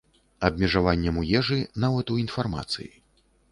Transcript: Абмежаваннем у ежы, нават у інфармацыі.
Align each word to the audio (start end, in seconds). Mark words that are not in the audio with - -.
Абмежаваннем 0.47 1.19
у 1.25 1.27
ежы, 1.41 1.59
нават 1.85 2.05
у 2.17 2.19
інфармацыі. 2.25 2.91